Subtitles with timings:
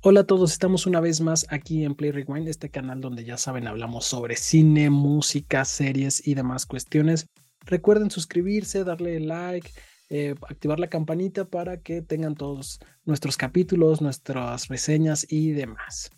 [0.00, 3.36] Hola a todos, estamos una vez más aquí en Play Rewind, este canal donde ya
[3.36, 7.26] saben hablamos sobre cine, música, series y demás cuestiones.
[7.66, 9.68] Recuerden suscribirse, darle like,
[10.08, 16.12] eh, activar la campanita para que tengan todos nuestros capítulos, nuestras reseñas y demás.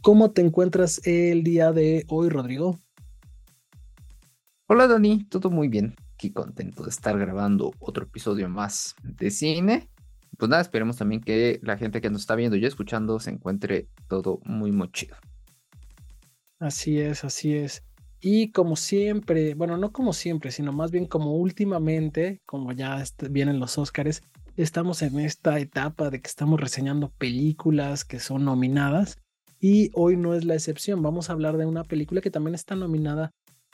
[0.00, 2.78] ¿Cómo te encuentras el día de hoy, Rodrigo?
[4.68, 5.96] Hola Dani, todo muy bien.
[6.14, 9.90] Aquí contento de estar grabando otro episodio más de cine
[10.38, 13.88] pues nada, esperemos también que la gente que nos está viendo y escuchando se encuentre
[14.08, 14.90] todo muy, muy.
[16.58, 17.82] Así es, así es.
[18.20, 23.60] Y como siempre, bueno, no como siempre, sino más bien como últimamente, como ya vienen
[23.60, 24.22] los Óscares,
[24.56, 29.18] estamos en esta etapa de que estamos reseñando películas que son nominadas
[29.60, 31.02] y hoy no es la excepción.
[31.02, 33.30] Vamos a hablar de una película que también está nominada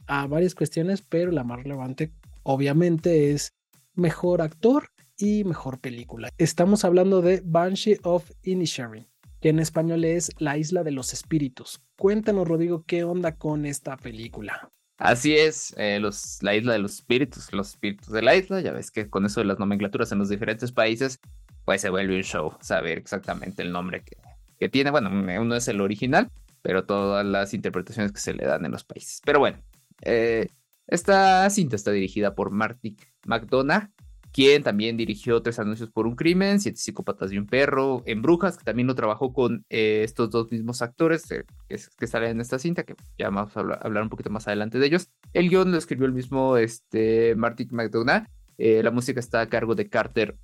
[0.07, 3.53] a varias cuestiones, pero la más relevante obviamente es
[3.95, 4.91] mejor actor
[5.21, 6.31] y mejor película.
[6.39, 9.07] Estamos hablando de Banshee of Inisherin,
[9.41, 11.81] que en español es La Isla de los Espíritus.
[11.97, 14.71] Cuéntanos, Rodrigo, qué onda con esta película.
[14.97, 18.73] Así es, eh, los, la isla de los espíritus, los espíritus de la isla, ya
[18.73, 21.21] ves que con eso de las nomenclaturas en los diferentes países,
[21.65, 24.19] pues se vuelve un show saber exactamente el nombre que,
[24.59, 24.91] que tiene.
[24.91, 28.85] Bueno, uno es el original, pero todas las interpretaciones que se le dan en los
[28.85, 29.23] países.
[29.25, 29.59] Pero bueno,
[30.03, 30.49] eh,
[30.87, 33.89] esta cinta está dirigida por Marty McDonough,
[34.33, 38.57] quien también dirigió Tres Anuncios por un Crimen, Siete Psicópatas y un Perro, En Brujas,
[38.57, 42.59] que también lo trabajó con eh, estos dos mismos actores eh, que, salen en esta
[42.59, 45.09] cinta, que ya vamos a hablar, un poquito más adelante de ellos.
[45.33, 48.25] El guion lo escribió el mismo este, Martin McDonough,
[48.59, 50.37] eh, la música está a cargo de Carter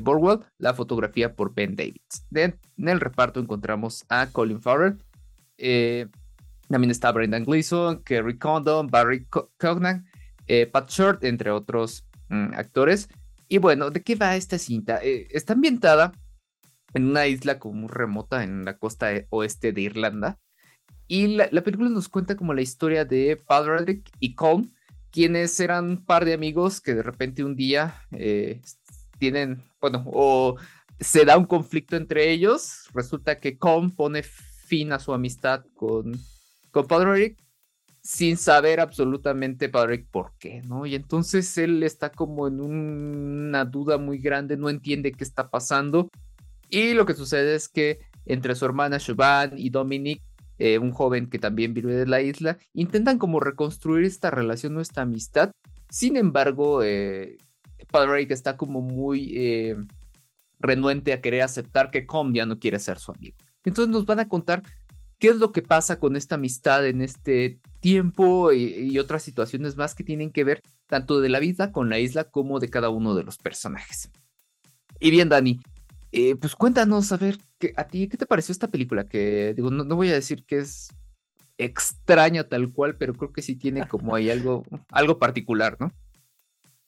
[0.00, 2.26] Borwell, la fotografía por Ben Davids.
[2.34, 4.98] en el reparto encontramos a Colin Farrell,
[6.68, 10.04] también está Brendan Gleeson, Kerry Condon, Barry Cognan,
[10.70, 13.08] Pat Short, entre otros Mm, actores.
[13.48, 15.00] Y bueno, ¿de qué va esta cinta?
[15.02, 16.12] Eh, está ambientada
[16.94, 20.38] en una isla como remota en la costa e, oeste de Irlanda.
[21.08, 24.72] Y la, película nos cuenta como la historia de Padraig y Colm,
[25.10, 28.60] quienes eran un par de amigos que de repente un día eh,
[29.18, 30.56] tienen, bueno, o
[31.00, 32.88] se da un conflicto entre ellos.
[32.94, 36.16] Resulta que Colm pone fin a su amistad con,
[36.70, 37.36] con Padraig
[38.10, 40.84] sin saber absolutamente Padre por qué, ¿no?
[40.84, 46.10] Y entonces él está como en una duda muy grande, no entiende qué está pasando.
[46.68, 50.20] Y lo que sucede es que entre su hermana Siobhan y Dominic,
[50.58, 54.80] eh, un joven que también vive de la isla, intentan como reconstruir esta relación o
[54.80, 55.52] esta amistad.
[55.88, 57.38] Sin embargo, eh,
[57.92, 59.76] Padre está como muy eh,
[60.58, 63.36] renuente a querer aceptar que Com ya no quiere ser su amigo.
[63.64, 64.64] Entonces nos van a contar
[65.20, 69.94] qué es lo que pasa con esta amistad en este tiempo y, otras situaciones más
[69.94, 73.14] que tienen que ver tanto de la vida con la isla como de cada uno
[73.14, 74.10] de los personajes.
[74.98, 75.60] Y bien, Dani,
[76.10, 77.38] eh, pues cuéntanos, a ver,
[77.76, 79.04] ¿a ti qué te pareció esta película?
[79.04, 80.88] Que digo, no, voy a decir que es
[81.58, 85.92] extraña tal cual, pero creo que sí tiene como ahí algo, algo particular, ¿no?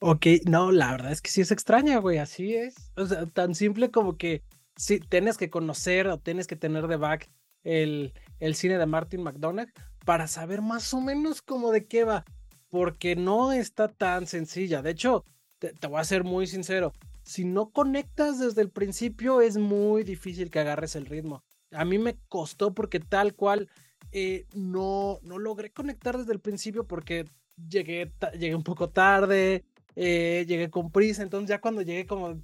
[0.00, 2.74] Ok, no, la verdad es que sí es extraña, güey, así es.
[2.96, 4.42] O sea, tan simple como que
[4.74, 7.30] sí, tienes que conocer o tienes que tener de back
[7.64, 9.72] el, el cine de Martin McDonagh
[10.04, 12.24] para saber más o menos cómo de qué va,
[12.68, 14.82] porque no está tan sencilla.
[14.82, 15.24] De hecho,
[15.58, 20.50] te, voy a ser muy sincero, si no conectas desde el principio es muy difícil
[20.50, 21.44] que agarres el ritmo.
[21.70, 23.68] A mí me costó porque tal cual
[24.10, 27.26] eh, no, no logré conectar desde el principio porque
[27.68, 29.64] llegué, llegué un poco tarde,
[29.94, 32.40] eh, llegué con prisa, entonces ya cuando llegué como,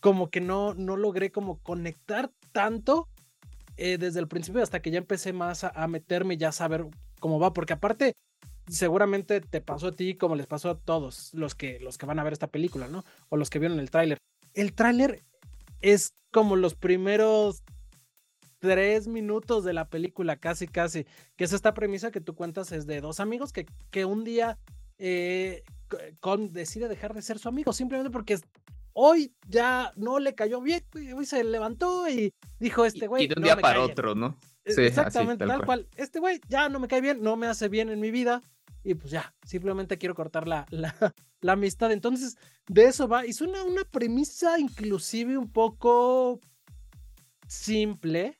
[0.00, 3.08] como que no, no logré como conectar tanto
[3.78, 6.86] eh, desde el principio hasta que ya empecé más a, meterme y ya saber
[7.20, 8.14] cómo va, porque aparte
[8.68, 12.18] seguramente te pasó a ti como les pasó a todos los que, los que van
[12.18, 13.04] a ver esta película, ¿no?
[13.28, 14.18] O los que vieron el tráiler.
[14.52, 15.22] El tráiler
[15.80, 17.62] es como los primeros
[18.58, 21.06] tres minutos de la película, casi, casi,
[21.36, 24.58] que es esta premisa que tú cuentas es de dos amigos que, que un día
[24.98, 25.62] eh,
[26.18, 28.38] con, decide dejar de ser su amigo, simplemente porque
[29.00, 30.82] hoy ya no le cayó bien,
[31.14, 33.24] hoy se levantó y dijo este güey.
[33.24, 34.36] Y de un día para otro, ¿no?
[34.64, 35.86] E, sí, Exactamente, tal, cual.
[35.96, 38.42] Este güey ya no me cae bien, no me hace bien en mi vida
[38.82, 40.66] y pues ya, simplemente quiero cortar la,
[41.40, 41.92] la, amistad.
[41.92, 42.36] Entonces,
[42.68, 43.24] de eso va.
[43.24, 46.40] Y suena una premisa inclusive un poco
[47.46, 48.36] simple,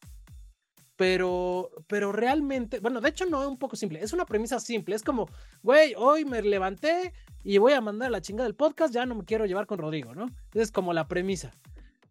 [0.98, 4.96] pero, pero realmente, bueno, de hecho no es un poco simple, es una premisa simple,
[4.96, 5.28] es como,
[5.62, 7.12] güey, hoy me levanté
[7.44, 10.16] y voy a mandar la chingada del podcast, ya no me quiero llevar con Rodrigo,
[10.16, 10.26] ¿no?
[10.54, 11.52] Es como la premisa.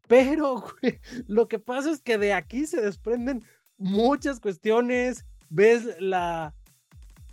[0.07, 0.63] Pero,
[1.28, 3.44] lo que pasa es que de aquí se desprenden
[3.78, 6.56] muchas cuestiones, ves la,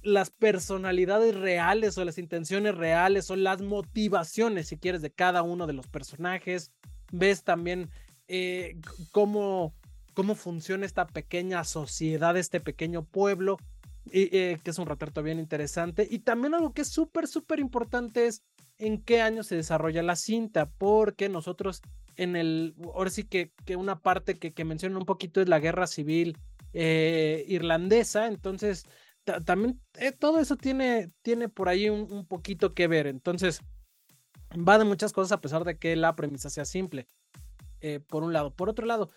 [0.02, 5.68] las personalidades reales o las intenciones reales o las motivaciones, si quieres, de cada uno
[5.68, 6.72] de los personajes,
[7.12, 7.90] ves también
[8.26, 8.76] eh,
[9.12, 9.72] cómo
[10.14, 13.58] cómo funciona esta pequeña sociedad, este pequeño pueblo,
[14.12, 16.06] eh, que es un retrato bien interesante.
[16.10, 18.42] Y también algo que es súper, súper importante es
[18.78, 21.82] en qué año se desarrolla la cinta, porque nosotros
[22.16, 25.58] en el, ahora sí que, que una parte que, que menciona un poquito es la
[25.58, 26.38] guerra civil
[26.72, 28.84] eh, irlandesa, entonces
[29.44, 33.60] también eh, todo eso tiene, tiene por ahí un, un, poquito que ver, entonces
[34.52, 37.06] va de muchas cosas a pesar de que la premisa sea simple,
[38.08, 38.54] por un lado.
[38.54, 39.10] Por otro lado,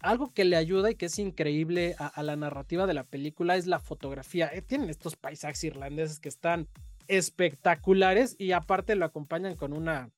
[0.00, 3.66] algo que le ayuda y que es increíble a, la narrativa de la película es
[3.66, 4.50] la fotografía.
[4.52, 6.68] Eh, tienen estos paisajes irlandeses que están
[7.08, 10.10] espectaculares y aparte lo acompañan con una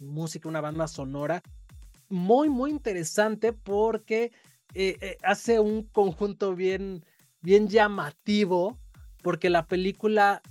[0.00, 1.42] música, una banda sonora
[2.08, 4.30] muy, muy interesante porque
[4.74, 7.04] eh, eh, hace un conjunto bien,
[7.40, 8.78] bien llamativo
[9.22, 10.42] porque la película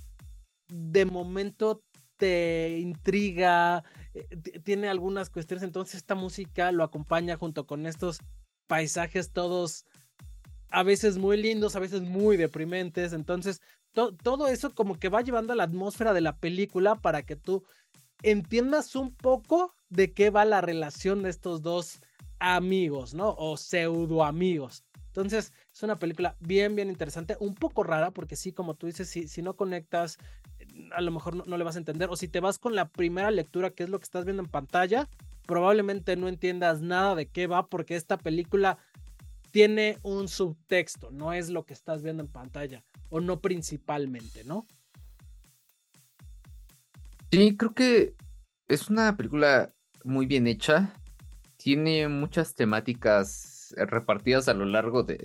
[0.68, 1.82] de momento
[2.16, 3.84] te intriga,
[4.64, 8.20] tiene algunas cuestiones, entonces esta música lo acompaña junto con estos
[8.66, 9.84] paisajes todos
[10.70, 13.60] a veces muy lindos, a veces muy deprimentes, entonces
[14.22, 17.64] todo eso como que va llevando a la atmósfera de la película para que tú
[18.22, 22.00] entiendas un poco de qué va la relación de estos dos
[22.40, 23.34] amigos, ¿no?
[23.38, 24.84] O pseudo amigos.
[25.06, 29.08] Entonces, es una película bien, bien interesante, un poco rara, porque sí, como tú dices,
[29.08, 30.18] si, si no conectas
[30.92, 32.08] a lo mejor no, le vas a entender.
[32.10, 34.48] O si te vas con la primera lectura, que es lo que estás viendo en
[34.48, 35.08] pantalla,
[35.46, 38.78] probablemente no entiendas nada de qué va, porque esta película
[39.50, 44.66] tiene un subtexto, no es lo que estás viendo en pantalla, o no principalmente, ¿no?
[47.30, 48.14] Sí, creo que
[48.68, 49.72] es una película
[50.02, 50.92] muy bien hecha.
[51.56, 55.18] Tiene muchas temáticas repartidas a lo largo de,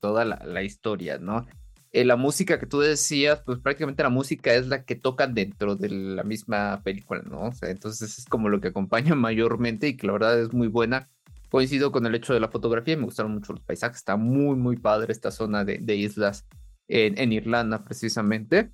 [0.00, 1.46] toda la historia, ¿no?
[1.92, 5.76] Eh, la música que tú decías, pues prácticamente la música es la que tocan dentro
[5.76, 7.42] de la misma película, ¿no?
[7.42, 10.68] O sea, entonces es como lo que acompaña mayormente y que la verdad es muy
[10.68, 11.08] buena.
[11.48, 14.76] Coincido con el hecho de la fotografía, me gustaron mucho los paisajes, está muy, muy
[14.76, 16.46] padre esta zona de, islas
[16.88, 18.72] en, en, Irlanda precisamente.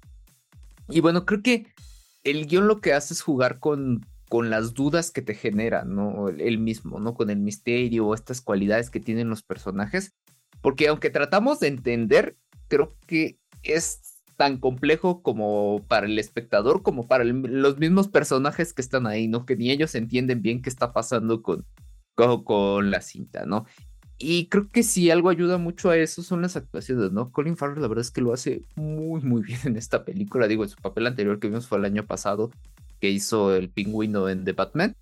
[0.88, 1.66] Y bueno, creo que
[2.24, 6.30] el guion lo que hace es jugar con, con las dudas que te genera, ¿no?
[6.30, 7.12] El mismo, ¿no?
[7.12, 10.14] Con el misterio, estas cualidades que tienen los personajes.
[10.62, 12.38] Porque aunque tratamos de entender,
[12.72, 18.80] creo que es tan complejo como para el espectador, como para los mismos personajes que
[18.80, 19.44] están ahí, ¿no?
[19.44, 21.66] Que ni ellos entienden bien qué está pasando con,
[22.14, 23.66] con, la cinta, ¿no?
[24.16, 27.30] Y creo que sí, algo ayuda mucho a eso son las actuaciones, ¿no?
[27.30, 30.48] Colin Farrell la verdad es que lo hace muy, muy bien en esta película.
[30.48, 32.50] Digo, en su papel anterior que vimos fue el año pasado,
[33.00, 34.96] que hizo el pingüino en The Batman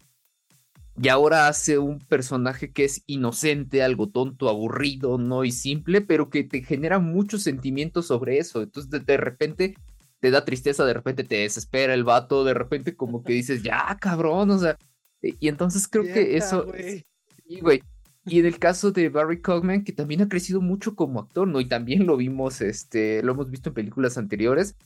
[0.99, 6.31] y ahora hace un personaje que es inocente, algo tonto, aburrido, no y simple, pero
[6.31, 8.63] que te genera muchos sentimientos sobre eso.
[8.63, 9.75] Entonces de, repente
[10.21, 13.97] te da tristeza, de repente te desespera el vato, de repente como que dices, ya
[14.01, 14.77] cabrón, o sea,
[15.23, 16.67] y entonces creo que eso...
[17.47, 17.83] Sí, güey.
[18.27, 21.61] Y en el caso de Barry Cogman, que también ha crecido mucho como actor, ¿no?
[21.61, 24.77] Y también lo vimos, este, lo hemos visto en películas anteriores.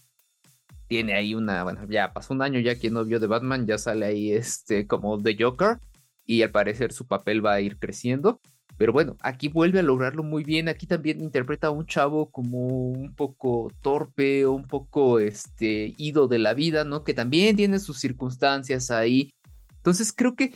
[0.87, 3.79] Tiene ahí una, bueno, ya pasó un año ya quien no vio de Batman, ya
[3.79, 5.79] sale ahí este como The Joker
[6.27, 8.41] y al parecer su papel va a ir creciendo.
[8.77, 10.69] Pero bueno, aquí vuelve a lograrlo muy bien.
[10.69, 16.39] Aquí también interpreta a un chavo como un poco torpe, un poco este, ido de
[16.41, 17.05] la vida, ¿no?
[17.05, 19.31] Que también tiene sus circunstancias ahí.
[19.77, 20.55] Entonces creo que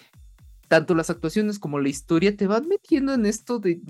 [0.66, 3.80] tanto las actuaciones como la historia te van metiendo en esto de.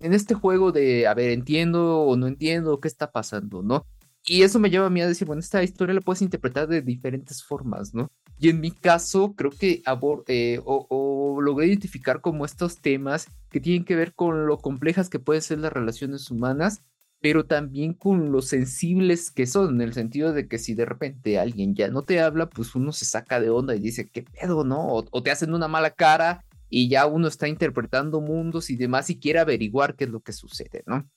[0.00, 3.86] En este juego de, a ver, entiendo o no entiendo qué está pasando, ¿no?
[4.26, 6.82] Y eso me lleva a mí a decir, bueno, esta historia la puedes interpretar de
[6.82, 8.10] diferentes formas, ¿no?
[8.38, 9.82] Y en mi caso, creo que
[10.28, 15.18] eh, o, logré identificar como estos temas que tienen que ver con lo complejas que
[15.18, 16.82] pueden ser las relaciones humanas,
[17.20, 21.38] pero también con lo sensibles que son, en el sentido de que si de repente
[21.38, 24.64] alguien ya no te habla, pues uno se saca de onda y dice, ¿qué pedo,
[24.64, 24.86] no?
[24.86, 29.18] O, te hacen una mala cara y ya uno está interpretando mundos y demás y
[29.18, 31.08] quiere averiguar qué es lo que sucede, ¿no?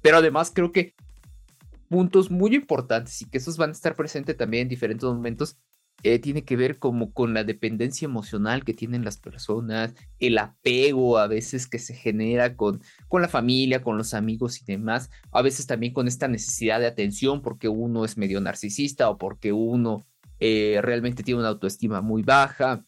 [0.00, 0.94] Pero además creo que
[1.88, 5.58] puntos muy importantes y que esos van a estar presentes también en diferentes momentos
[6.04, 11.16] eh, tiene que ver como con la dependencia emocional que tienen las personas, el apego
[11.16, 15.40] a veces que se genera con, con la familia, con los amigos y demás, a
[15.40, 20.04] veces también con esta necesidad de atención porque uno es medio narcisista o porque uno
[20.40, 22.84] eh, realmente tiene una autoestima muy baja,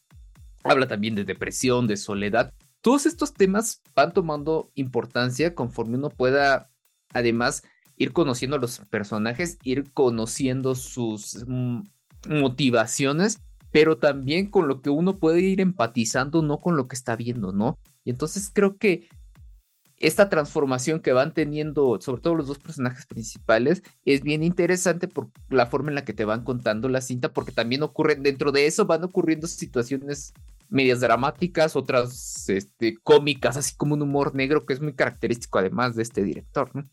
[0.63, 2.53] habla también de depresión, de soledad.
[2.83, 6.71] Todos estos temas van tomando importancia conforme uno pueda,
[7.15, 7.63] además,
[7.97, 11.81] ir conociendo a los personajes, ir conociendo sus mm,
[12.29, 17.17] motivaciones, pero también con lo que uno puede ir empatizando, no con lo que está
[17.17, 17.79] viendo, ¿no?
[18.05, 19.09] Y entonces creo que
[19.99, 25.31] esta transformación que van teniendo, sobre todo los dos personajes principales, es bien interesante por
[25.49, 28.67] la forma en la que te van contando la cinta, porque también ocurren, dentro de
[28.67, 30.35] eso van ocurriendo situaciones
[30.69, 35.97] medias dramáticas, otras este, cómicas, así como un humor negro que es muy característico además
[35.97, 36.89] de este director, ¿no?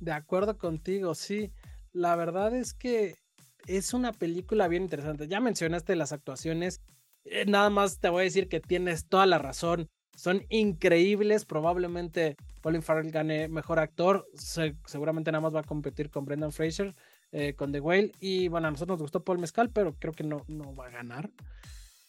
[0.00, 1.52] De acuerdo contigo, sí.
[1.92, 3.16] La verdad es que
[3.66, 5.28] es una película bien interesante.
[5.28, 6.80] Ya mencionaste las actuaciones.
[7.24, 9.88] Eh, nada más te voy a decir que tienes toda la razón.
[10.16, 11.44] Son increíbles.
[11.44, 14.26] Probablemente Colin Farrell gane mejor actor.
[14.34, 16.94] seguramente nada más va a competir con Brendan Fraser,
[17.32, 18.12] eh, con The Whale.
[18.20, 20.90] Y bueno, a nosotros nos gustó Paul Mescal, pero creo que no, no va a
[20.90, 21.30] ganar.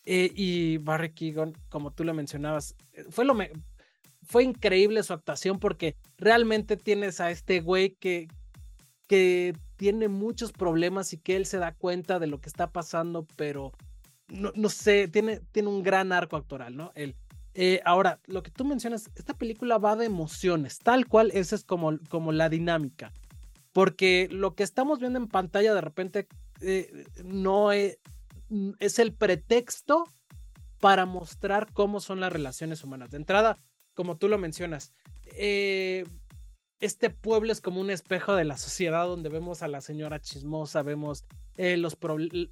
[0.05, 2.75] Eh, y Barry Keegan, como tú lo mencionabas,
[3.09, 3.35] fue lo
[4.27, 8.27] fue increíble su actuación porque realmente tienes a este güey que,
[9.07, 13.25] que tiene muchos problemas y que él se da cuenta de lo que está pasando,
[13.35, 13.71] pero
[14.27, 16.91] no, no sé, tiene, tiene un gran arco actoral, ¿no?
[16.95, 17.15] Él.
[17.57, 21.63] Eh, ahora, lo que tú mencionas, esta película va de emociones, tal cual, esa es
[21.63, 23.13] como, como la dinámica.
[23.71, 26.27] Porque lo que estamos viendo en pantalla de repente
[26.61, 27.97] eh, no es,
[28.79, 30.03] es el pretexto
[30.79, 33.09] para mostrar cómo son las relaciones humanas.
[33.11, 33.57] De entrada,
[33.93, 34.93] como tú lo mencionas,
[35.37, 36.05] eh,
[36.79, 40.83] este pueblo es como un espejo de la sociedad donde vemos a la señora chismosa,
[40.83, 41.25] vemos
[41.57, 41.97] eh, los,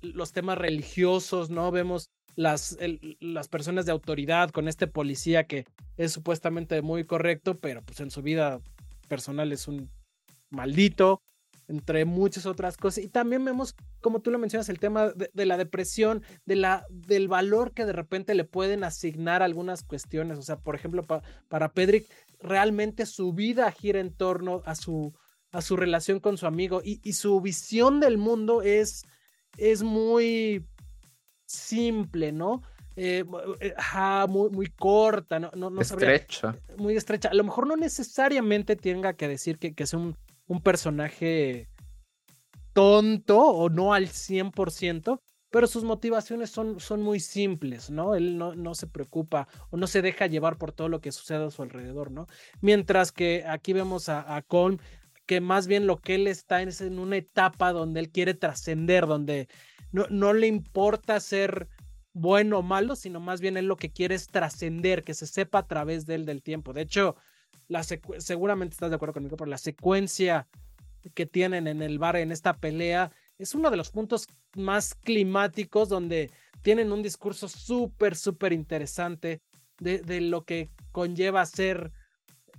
[0.02, 1.72] los, temas religiosos, ¿no?
[1.72, 2.78] Vemos las,
[3.20, 5.66] las personas de autoridad con este policía que
[5.98, 8.62] es supuestamente muy correcto, pero pues en su vida
[9.08, 9.90] personal es un
[10.50, 11.22] maldito
[11.68, 13.04] entre muchas otras cosas.
[13.04, 17.28] Y también vemos, como tú lo mencionas, el tema de, la depresión, de la, del
[17.28, 20.38] valor que de repente le pueden asignar algunas cuestiones.
[20.38, 22.08] O sea, por ejemplo, para Pedrick,
[22.44, 25.14] realmente su vida gira en torno a su,
[25.52, 29.06] a su relación con su amigo y, y su visión del mundo es,
[29.58, 30.66] es muy
[31.46, 32.62] simple, ¿no?
[32.96, 33.24] Eh,
[33.60, 33.74] eh
[34.30, 36.56] muy, muy corta, no, no, estrecha.
[36.78, 37.30] muy estrecha.
[37.30, 40.16] A lo mejor no necesariamente tenga que decir que, que es un,
[40.48, 41.70] un personaje
[42.74, 45.20] tonto o no al 100%,
[45.54, 48.16] pero sus motivaciones son, son muy simples, ¿no?
[48.16, 51.46] Él no, no, se preocupa o no se deja llevar por todo lo que sucede
[51.46, 52.26] a su alrededor, ¿no?
[52.60, 54.80] Mientras que aquí vemos a, Colm,
[55.28, 59.06] que más bien lo que él está es en una etapa donde él quiere trascender,
[59.06, 59.48] donde
[59.92, 61.68] no, no le importa ser
[62.14, 65.60] bueno o malo, sino más bien él lo que quiere es trascender, que se sepa
[65.60, 66.74] a través de él del tiempo.
[66.74, 67.16] De hecho,
[68.18, 70.48] seguramente estás de acuerdo conmigo, pero la secuencia
[71.14, 75.90] que tienen en el bar en esta pelea es uno de los puntos más climáticos
[75.90, 79.42] donde tienen un discurso súper, súper interesante
[79.80, 81.92] de, de, lo que conlleva ser,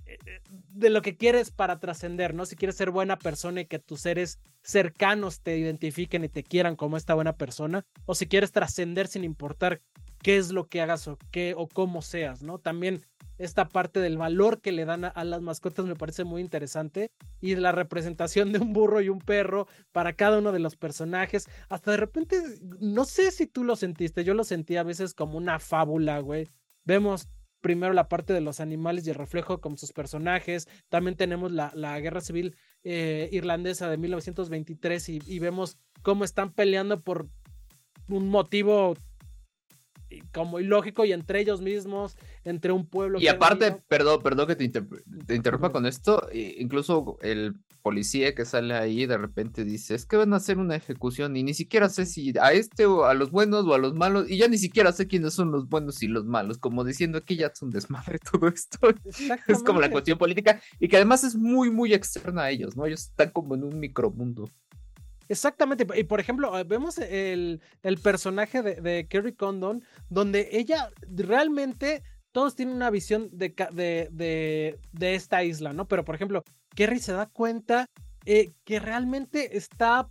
[0.05, 0.17] eh,
[0.47, 2.45] de lo que quieres para trascender, ¿no?
[2.45, 6.75] Si quieres ser buena persona y que tus seres cercanos te identifiquen y te quieran
[6.75, 9.81] como esta buena persona, o si quieres trascender sin importar
[10.21, 12.59] qué es lo que hagas o qué o cómo seas, ¿no?
[12.59, 13.05] También
[13.37, 17.11] esta parte del valor que le dan a, las mascotas me parece muy interesante
[17.41, 21.49] y la representación de un burro y un perro para cada uno de los personajes.
[21.69, 22.41] Hasta de repente,
[22.79, 26.47] no sé si tú lo sentiste, yo lo sentí a veces como una fábula, güey.
[26.83, 27.27] Vemos
[27.61, 30.67] primero la parte de los animales y el reflejo con sus personajes.
[30.89, 36.53] También tenemos la, la guerra civil eh, irlandesa de 1923 y, y vemos cómo están
[36.53, 37.27] peleando por
[38.07, 38.95] un motivo
[40.33, 43.19] como ilógico y entre ellos mismos, entre un pueblo.
[43.19, 44.65] Y aparte, perdón, perdón que te,
[45.33, 50.33] interrumpa con esto, incluso el policía que sale ahí de repente dice, es que van
[50.33, 53.65] a hacer una ejecución y ni siquiera sé si a este o a los buenos
[53.65, 56.25] o a los malos, y ya ni siquiera sé quiénes son los buenos y los
[56.25, 58.79] malos, como diciendo que ya es un desmadre todo esto.
[59.47, 62.85] Es como la cuestión política y que además es muy, muy externa a ellos, ¿no?
[62.85, 64.49] Ellos están como en un micromundo.
[65.27, 70.91] Exactamente, y por ejemplo, eh, vemos el, el personaje de, de, Kerry Condon, donde ella
[71.09, 75.87] realmente, todos tienen una visión de, de, de, esta isla, ¿no?
[75.87, 76.43] Pero por ejemplo,
[76.75, 77.87] Kerry se da cuenta
[78.25, 80.09] eh, que realmente está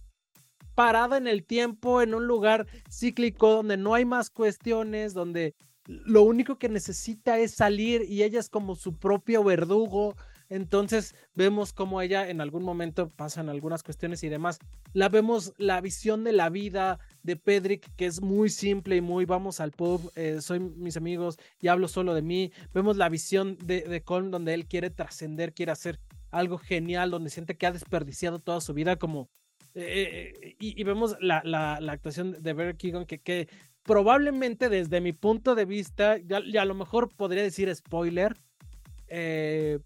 [0.74, 5.54] parada en el tiempo, en un lugar cíclico, donde no hay más cuestiones, donde
[5.86, 10.16] lo único que necesita es salir y ella es como su propio verdugo.
[10.48, 14.58] Entonces vemos cómo ella en algún momento pasan algunas cuestiones y demás.
[14.92, 19.24] La vemos la visión de la vida de Pedrick, que es muy simple y muy
[19.24, 22.52] vamos al pub, eh, soy mis amigos y hablo solo de mí.
[22.72, 25.98] Vemos la visión de, de Colm donde él quiere trascender, quiere hacer
[26.30, 29.30] algo genial, donde siente que ha desperdiciado toda su vida como...
[29.76, 33.48] Eh, eh, y, vemos la, la, actuación de Barry Keegan que,
[33.82, 38.36] probablemente desde mi punto de vista, ya, ya a lo mejor podría decir spoiler,
[39.08, 39.80] eh,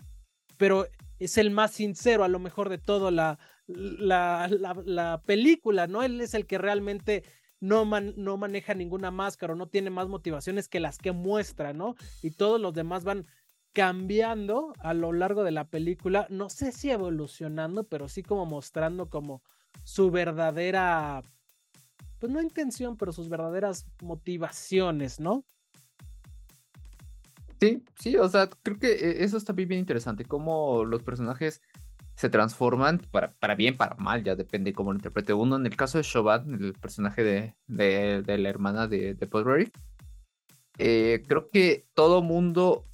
[0.58, 0.86] pero
[1.18, 4.48] es el más sincero a lo mejor de todo la, la,
[4.84, 6.02] la, película, ¿no?
[6.02, 7.24] Él es el que realmente
[7.60, 11.96] no, no maneja ninguna máscara o no tiene más motivaciones que las que muestra, ¿no?
[12.22, 13.26] Y todos los demás van
[13.72, 19.08] cambiando a lo largo de la película, no sé si evolucionando, pero sí como mostrando
[19.08, 19.42] como
[19.84, 21.22] su verdadera,
[22.18, 25.44] pues no intención, pero sus verdaderas motivaciones, ¿no?
[27.60, 31.60] Sí, sí, o sea, creo que eh, eso está bien, interesante, cómo los personajes
[32.14, 35.56] se transforman para, para bien, para mal, ya depende cómo lo interprete uno.
[35.56, 39.70] En el caso de Shobat, el personaje de, de, la hermana de, de
[40.78, 42.84] eh, creo que todo mundo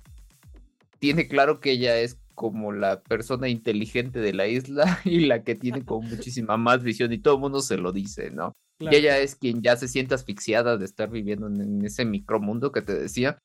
[0.98, 5.54] tiene claro que ella es como la persona inteligente de la isla y la que
[5.54, 8.52] tiene como muchísima más visión y todo el mundo se lo dice, ¿no?
[8.80, 12.82] Y ella es quien ya se siente asfixiada de estar viviendo en, ese micromundo que
[12.82, 13.38] te decía.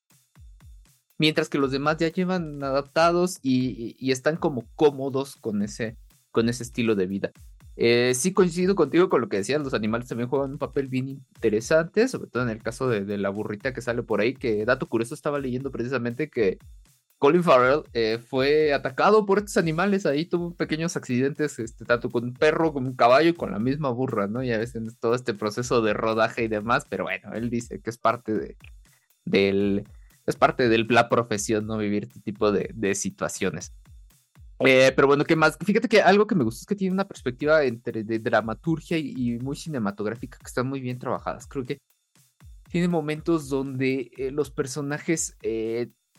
[1.19, 5.97] Mientras que los demás ya llevan adaptados y, están como cómodos con ese,
[6.31, 7.31] con ese estilo de vida.
[7.75, 11.07] Eh, sí coincido contigo con lo que decías, los animales también juegan un papel bien
[11.09, 14.65] interesante, sobre todo en el caso de, de la burrita que sale por ahí, que
[14.65, 16.57] dato curioso estaba leyendo precisamente que
[17.19, 22.23] Colin Farrell eh, fue atacado por estos animales, ahí tuvo pequeños accidentes, este, tanto con
[22.23, 24.41] un perro, como un caballo y con la misma burra, ¿no?
[24.41, 27.89] Ya ves en todo este proceso de rodaje y demás, pero bueno, él dice que
[27.89, 28.57] es parte de,
[29.25, 29.85] del,
[30.29, 31.77] es parte de la profesión, ¿no?
[31.77, 33.73] Vivir este tipo de, situaciones.
[34.59, 35.57] Eh, pero bueno, ¿qué más?
[35.63, 39.39] Fíjate que algo que me gusta es que tiene una perspectiva entre de dramaturgia y,
[39.39, 41.47] muy cinematográfica que están muy bien trabajadas.
[41.47, 41.77] Creo que
[42.69, 45.35] tiene momentos donde eh, los personajes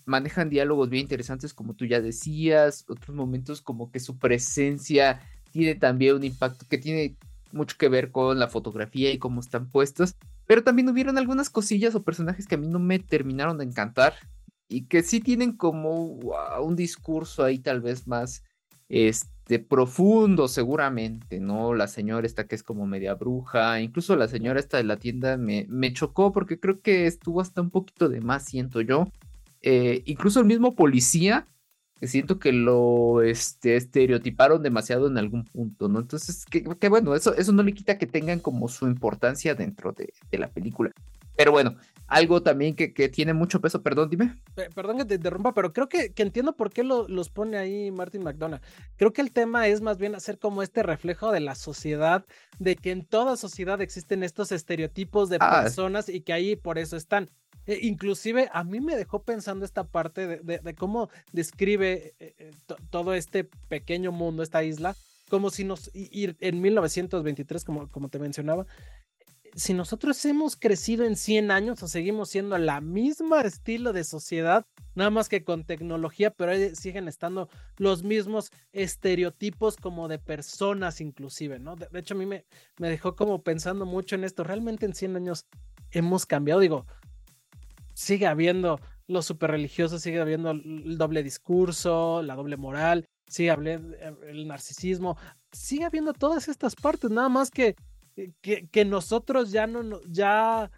[0.06, 5.20] manejan diálogos bien interesantes, como tú ya decías, otros momentos como que su presencia
[5.52, 7.16] tiene también un impacto que tiene
[7.52, 10.16] mucho que ver con la fotografía y cómo están puestos,
[10.50, 14.14] pero también hubieron algunas cosillas o personajes que a mí no me terminaron de encantar
[14.68, 16.06] y que sí tienen como
[16.60, 18.42] un discurso ahí tal vez más
[18.88, 21.72] este profundo seguramente, ¿no?
[21.72, 25.36] La señora esta que es como media bruja, incluso la señora esta de la tienda
[25.36, 29.06] me, me chocó porque creo que estuvo hasta un poquito de más, siento yo.
[29.62, 31.46] Eh, incluso el mismo policía,
[32.06, 36.00] siento que lo este, estereotiparon demasiado en algún punto, ¿no?
[36.00, 40.12] Entonces, que, bueno, eso, eso no le quita que tengan como su importancia dentro de,
[40.38, 40.90] la película.
[41.36, 41.76] Pero bueno,
[42.06, 44.34] algo también que, tiene mucho peso, perdón, dime.
[44.74, 48.60] Perdón que te interrumpa, pero creo que, entiendo por qué los pone ahí Martin McDonough.
[48.96, 52.24] Creo que el tema es más bien hacer como este reflejo de la sociedad,
[52.58, 55.62] de que en toda sociedad existen estos estereotipos de ah.
[55.62, 57.30] personas y que ahí por eso están.
[57.66, 62.50] Eh, inclusive a mí me dejó pensando esta parte de, cómo describe eh, eh,
[62.90, 64.96] todo este pequeño mundo, esta isla,
[65.28, 68.66] como si nos, ir en 1923, como, como te mencionaba,
[69.54, 74.64] si nosotros hemos crecido en 100 años o seguimos siendo la misma estilo de sociedad,
[74.94, 81.58] nada más que con tecnología, pero siguen estando los mismos estereotipos como de personas inclusive,
[81.58, 81.76] ¿no?
[81.76, 82.44] De, hecho, a mí me,
[82.78, 84.44] me dejó como pensando mucho en esto.
[84.44, 85.46] Realmente en 100 años
[85.90, 86.86] hemos cambiado, digo,
[87.94, 93.96] sigue habiendo los super religiosos, sigue habiendo el doble discurso, la doble moral, sigue habiendo
[93.96, 95.16] eh, el narcisismo,
[95.52, 97.76] sigue habiendo todas estas partes, nada más que,
[98.40, 100.70] que, que nosotros ya no, ya,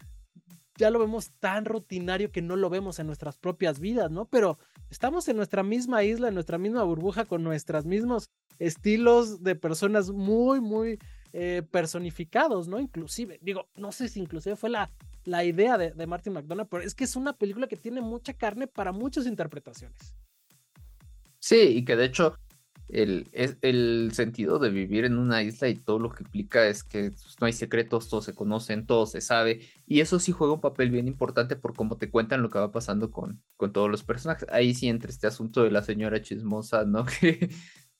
[0.77, 4.25] ya lo vemos tan rutinario que no lo vemos en nuestras propias vidas, ¿no?
[4.25, 4.57] Pero
[4.89, 10.09] estamos en nuestra misma isla, en nuestra misma burbuja, con nuestros mismos estilos de personas
[10.11, 10.99] muy, muy
[11.33, 12.79] eh, personificados, ¿no?
[12.79, 14.91] Inclusive, digo, no sé si inclusive fue la,
[15.25, 18.33] la idea de, de Martin McDonald, pero es que es una película que tiene mucha
[18.33, 20.15] carne para muchas interpretaciones.
[21.39, 22.37] Sí, y que de hecho
[22.89, 26.83] el, es, el sentido de vivir en una isla y todo lo que implica es
[26.83, 30.53] que pues, no hay secretos, todos se conocen, todo se sabe, y eso sí juega
[30.53, 33.89] un papel bien importante por cómo te cuentan lo que va pasando con, con todos
[33.89, 34.47] los personajes.
[34.51, 37.05] Ahí sí entra este asunto de la señora chismosa, ¿no?
[37.19, 37.49] Que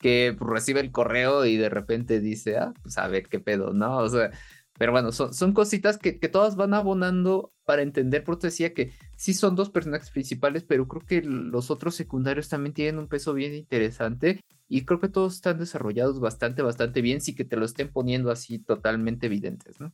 [0.04, 4.00] que recibe el correo y de repente dice, ah, pues a ver qué pedo, ¿no?
[4.00, 4.32] O sea,
[4.78, 8.92] pero bueno, son, son cositas que, que todas van abonando para entender, porque decía que
[9.16, 13.34] sí son dos personajes principales, pero creo que los otros secundarios también tienen un peso
[13.34, 17.66] bien interesante y creo que todos están desarrollados bastante, bastante bien, sí que te lo
[17.66, 19.94] estén poniendo así totalmente evidentes, ¿no?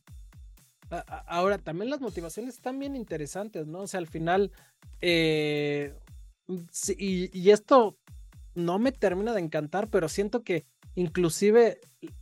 [1.26, 3.82] Ahora, también las motivaciones están bien interesantes, ¿no?
[3.82, 4.50] O sea, al final,
[5.00, 5.94] eh,
[6.98, 7.96] y, y, esto
[8.56, 10.66] no me termina de encantar, pero siento que
[10.96, 11.78] inclusive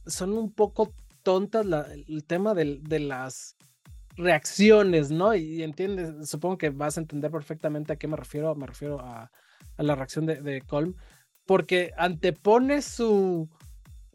[0.06, 0.92] son un poco
[1.28, 1.66] tontas
[2.06, 3.54] el tema de, las
[4.16, 5.34] reacciones, ¿no?
[5.34, 9.30] Y, entiendes, supongo que vas a entender perfectamente a qué me refiero, me refiero a,
[9.76, 10.94] la reacción de, de, Colm,
[11.44, 13.46] porque antepone su,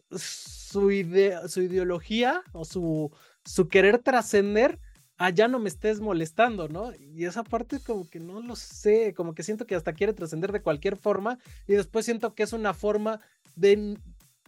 [0.09, 4.79] su, idea, su ideología o su, su querer trascender
[5.19, 6.93] ah, ya no me estés molestando, ¿no?
[6.95, 10.51] Y esa parte como que no lo sé, como que siento que hasta quiere trascender
[10.51, 13.21] de cualquier forma y después siento que es una forma
[13.55, 13.99] de,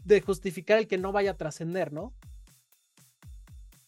[0.04, 2.16] de justificar el que no vaya a trascender, ¿no?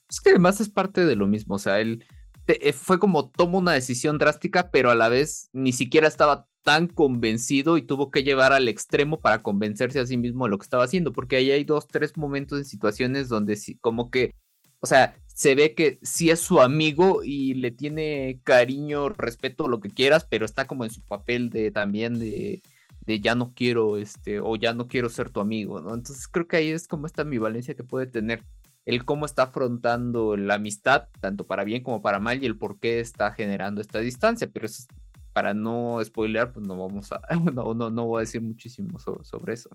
[0.10, 2.06] Es que además es parte de lo mismo, o sea, él
[2.48, 6.88] eh, fue como toma una decisión drástica, pero a la vez ni siquiera estaba tan
[6.88, 10.64] convencido y tuvo que llevar al extremo para convencerse a sí mismo de lo que
[10.64, 14.36] estaba haciendo, porque ahí hay dos, tres momentos en situaciones donde sí, como que,
[14.80, 19.80] o sea, se ve que sí es su amigo y le tiene cariño, respeto, lo
[19.80, 22.62] que quieras, pero está como en su papel de también de,
[23.06, 25.94] de ya no quiero, este, o ya no quiero ser tu amigo, ¿no?
[25.94, 28.44] Entonces creo que ahí es como esta ambivalencia que puede tener
[28.88, 32.80] el cómo está afrontando la amistad, tanto para bien como para mal, y el por
[32.80, 34.86] qué está generando esta distancia, pero eso
[35.34, 37.22] para no spoilear, pues no vamos a,
[37.54, 39.70] no, no, no voy a decir muchísimo sobre, eso.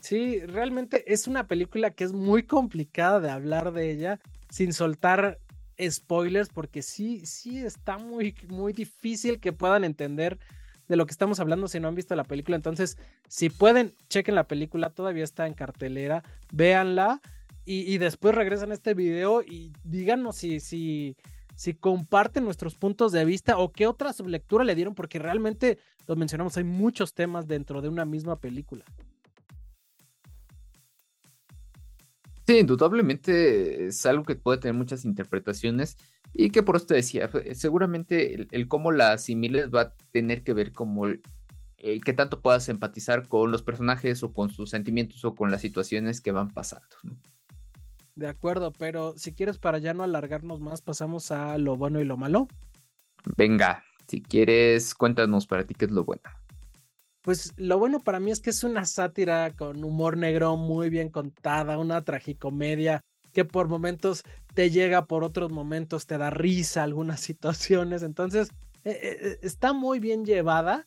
[0.00, 5.40] Sí, realmente es una película que es muy complicada de hablar de ella sin soltar
[5.80, 10.38] spoilers, porque sí, sí está muy, muy difícil que puedan entender
[10.86, 12.54] de lo que estamos hablando si no han visto la película.
[12.54, 17.20] Entonces, si pueden, chequen la película, todavía está en cartelera, véanla
[17.64, 21.16] y, después regresan a este video y díganos si, si,
[21.54, 26.16] si comparten nuestros puntos de vista o qué otra sublectura le dieron, porque realmente, lo
[26.16, 28.84] mencionamos, hay muchos temas dentro de una misma película.
[32.46, 35.96] Sí, indudablemente es algo que puede tener muchas interpretaciones
[36.32, 40.52] y que por eso te decía, seguramente el, cómo la asimiles va a tener que
[40.52, 41.22] ver como el,
[42.04, 46.20] que tanto puedas empatizar con los personajes o con sus sentimientos o con las situaciones
[46.20, 46.96] que van pasando.
[48.14, 52.04] De acuerdo, pero si quieres para ya no alargarnos más, pasamos a lo bueno y
[52.04, 52.48] lo malo.
[53.36, 56.22] Venga, si quieres, cuéntanos para ti qué es lo bueno.
[57.22, 61.08] Pues lo bueno para mí es que es una sátira con humor negro muy bien
[61.08, 63.00] contada, una tragicomedia
[63.32, 68.02] que por momentos te llega, por otros momentos te da risa algunas situaciones.
[68.02, 68.50] Entonces,
[68.84, 70.86] eh, eh, eh, está muy bien llevada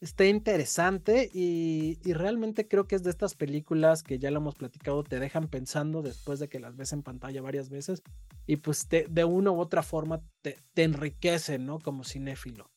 [0.00, 5.02] está interesante y, realmente creo que es de estas películas que ya lo hemos platicado,
[5.02, 8.02] te dejan pensando después de que las ves en pantalla varias veces
[8.46, 11.78] y pues de una u otra forma te, te enriquece, ¿no?
[11.78, 12.70] Como cinéfilo.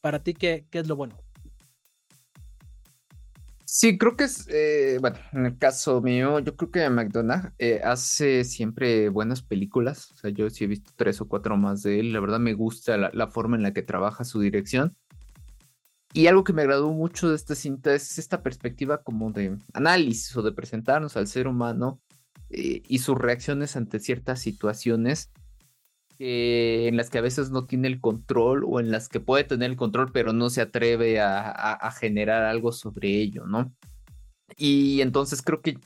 [0.00, 1.16] Para ti, ¿qué, qué es lo bueno?
[3.64, 7.80] Sí, creo que es, eh, bueno, en el caso mío, yo creo que McDonald's eh,
[7.84, 12.00] hace siempre buenas películas, o sea, yo sí he visto tres o cuatro más de
[12.00, 14.96] él, la verdad me gusta la forma en la que trabaja su dirección
[16.12, 20.36] y algo que me agradó mucho de esta cinta es esta perspectiva como de análisis
[20.36, 22.00] o de presentarnos al ser humano
[22.50, 25.30] eh, y sus reacciones ante ciertas situaciones
[26.20, 29.70] en las que a veces no tiene el control o en las que puede tener
[29.70, 33.72] el control pero no se atreve a generar algo sobre ello, ¿no?
[34.56, 35.78] Y entonces creo que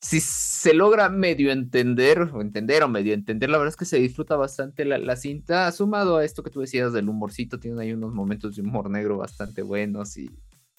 [0.00, 3.98] si se logra medio entender, o entender o medio entender, la verdad es que se
[3.98, 8.12] disfruta bastante la, cinta, sumado a esto que tú decías del humorcito, tiene ahí unos
[8.12, 10.30] momentos de humor negro bastante buenos y,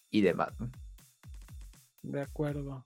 [0.09, 0.53] y demás.
[2.01, 2.85] De acuerdo.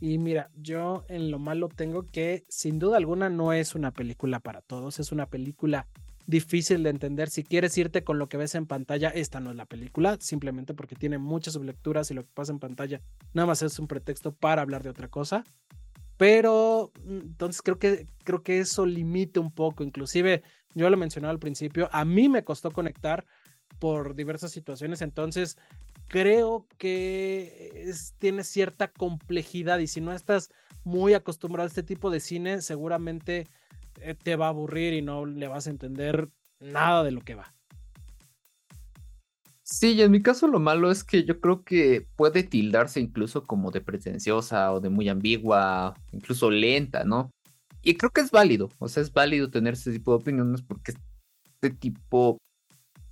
[0.00, 4.40] Y mira, yo en lo malo tengo que, sin duda alguna, no es una película
[4.40, 5.88] para todos, es una película
[6.26, 7.30] difícil de entender.
[7.30, 10.74] Si quieres irte con lo que ves en pantalla, esta no es la película, simplemente
[10.74, 13.00] porque tiene muchas sublecturas y lo que pasa en pantalla
[13.32, 15.44] nada más es un pretexto para hablar de otra cosa.
[16.16, 19.84] Pero mm, entonces creo que, creo que eso limita un poco.
[19.84, 20.42] Inclusive,
[20.74, 23.24] yo lo mencionaba al principio, a mí me costó conectar
[23.78, 25.02] por diversas situaciones.
[25.02, 25.58] Entonces,
[26.08, 30.50] creo que tiene cierta complejidad y si no estás
[30.84, 33.48] muy acostumbrado a este tipo de cine, seguramente
[34.22, 36.28] te va a aburrir y no le vas a entender
[36.60, 37.54] nada de lo que va.
[39.68, 43.42] Sí, y en mi caso lo malo es que yo creo que puede tildarse incluso
[43.42, 47.30] como de pretenciosa o de muy ambigua, incluso lenta, ¿no?
[47.82, 50.92] Y creo que es válido, o sea, es válido tener ese tipo de opiniones porque
[50.92, 52.38] este tipo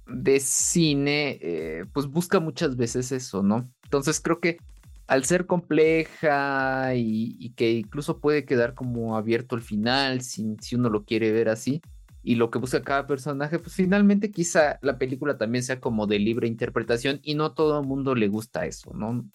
[0.07, 3.69] de cine, eh, pues busca muchas veces eso, ¿no?
[3.83, 4.59] Entonces creo que
[5.07, 11.05] al ser compleja y, que incluso puede quedar como abierto el final si, uno lo
[11.05, 11.83] quiere ver así
[12.23, 16.19] y lo que busca cada personaje, pues finalmente quizá la película también sea como de
[16.19, 19.29] libre interpretación y no todo el mundo le gusta eso, ¿no?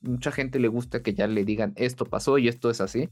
[0.00, 3.08] Mucha gente le gusta que ya le digan esto pasó y esto es así,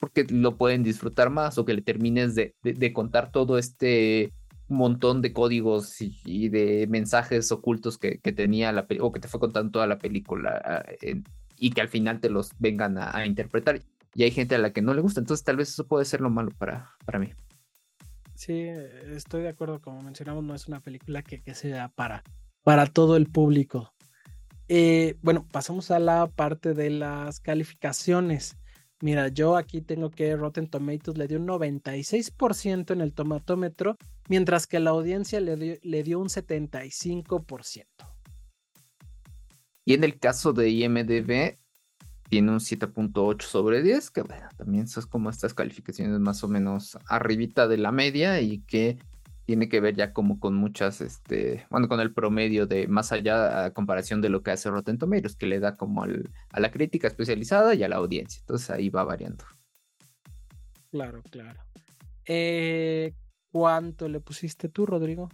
[0.00, 2.54] porque lo pueden disfrutar más o que le termines de,
[2.92, 4.32] contar todo este
[4.68, 9.70] montón de códigos y, de mensajes ocultos que, tenía la o que te fue contando
[9.70, 10.84] toda la película ah,
[11.58, 13.80] y que al final te los vengan a, interpretar.
[14.14, 16.20] Y hay gente a la que no le gusta, entonces tal vez eso puede ser
[16.20, 17.32] lo malo para, para mí.
[18.34, 18.68] Sí,
[19.14, 22.22] estoy de acuerdo, como mencionamos, no es una película que, sea para,
[22.62, 23.94] para todo el público.
[24.68, 28.56] Eh, bueno, pasamos a la parte de las calificaciones.
[29.00, 33.96] Mira, yo aquí tengo que Rotten Tomatoes le dio un 96% en el tomatómetro,
[34.28, 37.86] mientras que la audiencia le dio, le dio un 75%.
[39.84, 41.58] Y en el caso de IMDB,
[42.28, 46.98] tiene un 7.8 sobre 10, que bueno, también son como estas calificaciones más o menos
[47.06, 48.98] arribita de la media y que
[49.44, 53.64] tiene que ver ya como con muchas, este, bueno, con el promedio de más allá
[53.64, 57.06] a comparación de lo que hace Rotten Tomatoes, que le da como a la crítica
[57.06, 58.40] especializada y a la audiencia.
[58.40, 59.44] Entonces ahí va variando.
[60.90, 61.60] Claro, claro.
[62.24, 63.14] Eh,
[63.56, 65.30] ¿Cuánto le pusiste tú, Rodrigo?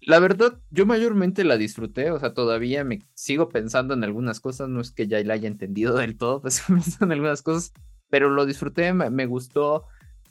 [0.00, 4.68] La verdad, yo mayormente la disfruté, o sea, todavía me sigo pensando en algunas cosas,
[4.68, 6.64] no es que ya la haya entendido del todo, pues
[7.00, 7.72] en algunas cosas,
[8.10, 9.84] pero lo disfruté, me, gustó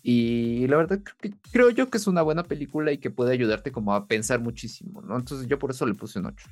[0.03, 3.31] y la verdad creo, que, creo yo que es una buena película y que puede
[3.31, 5.15] ayudarte como a pensar muchísimo, ¿no?
[5.15, 6.49] Entonces yo por eso le puse un 8.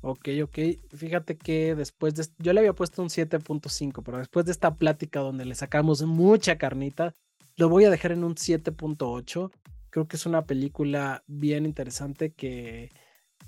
[0.00, 0.58] Ok, ok.
[0.94, 2.26] Fíjate que después de...
[2.38, 6.56] Yo le había puesto un 7.5, pero después de esta plática donde le sacamos mucha
[6.56, 7.14] carnita,
[7.56, 9.50] lo voy a dejar en un 7.8
[9.96, 12.90] creo que es una película bien interesante que,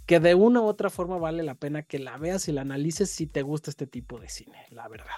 [0.06, 3.10] que de una u otra forma vale la pena que la veas y la analices
[3.10, 5.12] si te gusta este tipo de cine, la verdad.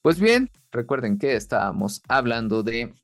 [0.00, 2.94] Pues bien, recuerden que estábamos hablando de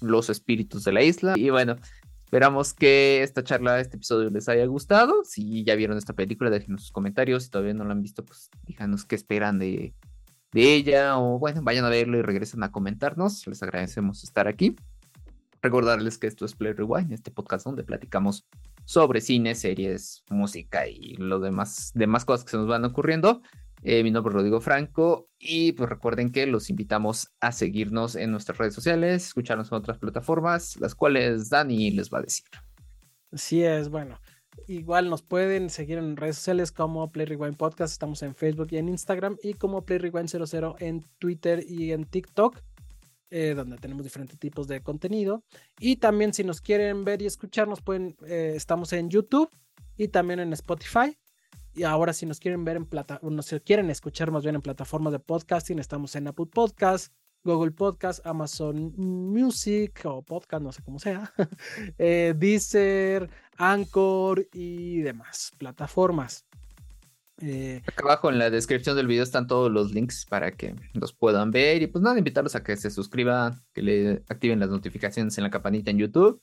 [0.00, 1.76] los espíritus de la isla y bueno,
[2.24, 5.22] esperamos que esta charla, este episodio les haya gustado.
[5.24, 7.44] Si ya vieron esta película, déjenos sus comentarios.
[7.44, 9.92] Si todavía no la han visto, pues díganos qué esperan de,
[10.52, 13.46] de ella o bueno, vayan a verlo y regresen a comentarnos.
[13.46, 14.76] Les agradecemos estar aquí.
[15.60, 18.46] Recordarles que esto es Play Rewind, este podcast donde platicamos
[18.84, 23.42] sobre cine, series, música y lo demás, demás cosas que se nos van ocurriendo.
[23.82, 28.32] Eh, mi nombre es Rodrigo Franco y pues recuerden que los invitamos a seguirnos en
[28.32, 32.46] nuestras redes sociales, escucharnos en otras plataformas, las cuales Dani les va a decir.
[33.30, 34.18] Así es, bueno,
[34.66, 37.92] Igual nos pueden seguir en redes sociales como Play Rewind Podcast.
[37.92, 39.36] Estamos en Facebook y en Instagram.
[39.42, 42.60] Y como Play Rewind 00 en Twitter y en TikTok.
[43.30, 45.44] Eh, donde tenemos diferentes tipos de contenido.
[45.78, 49.50] Y también si nos quieren ver y escucharnos, pueden, eh, estamos en YouTube
[49.98, 51.14] y también en Spotify.
[51.74, 55.12] Y ahora si nos quieren ver en plata, nos quieren escuchar más bien en plataformas
[55.12, 57.12] de podcasting, estamos en Apple Podcast,
[57.44, 61.32] Google Podcast, Amazon Music o Podcast, no sé cómo sea,
[61.98, 66.44] eh, Deezer, Anchor y demás plataformas.
[67.40, 71.12] Eh, Acá abajo en la descripción del video están todos los links para que los
[71.12, 75.38] puedan ver y pues nada, invitarlos a que se suscriban, que le activen las notificaciones
[75.38, 76.42] en la campanita en YouTube.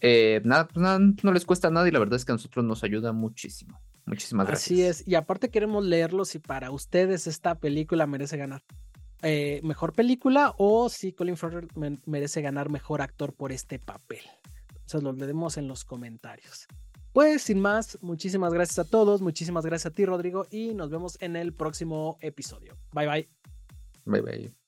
[0.00, 2.64] Eh, nada, pues nada, no les cuesta nada y la verdad es que a nosotros
[2.64, 3.80] nos ayuda muchísimo.
[4.06, 4.66] Muchísimas gracias.
[4.66, 8.62] Así es, y aparte queremos leerlos y para ustedes esta película merece ganar.
[9.22, 11.68] Eh, mejor película o si Colin Farrell
[12.06, 14.22] merece ganar mejor actor por este papel.
[14.70, 16.66] Entonces lo leemos en los comentarios.
[17.12, 21.20] Pues sin más, muchísimas gracias a todos, muchísimas gracias a ti Rodrigo y nos vemos
[21.20, 22.76] en el próximo episodio.
[22.92, 23.28] Bye bye.
[24.04, 24.59] Bye bye.